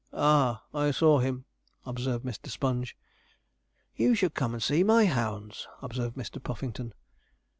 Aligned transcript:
'Ah, 0.11 0.63
I 0.73 0.89
saw 0.89 1.19
him,' 1.19 1.45
observed 1.85 2.25
Mr. 2.25 2.47
Sponge. 2.49 2.97
'You 3.95 4.15
should 4.15 4.33
come 4.33 4.51
and 4.55 4.63
see 4.63 4.83
my 4.83 5.05
hounds,' 5.05 5.67
observed 5.79 6.15
Mr. 6.17 6.41
Puffington. 6.41 6.93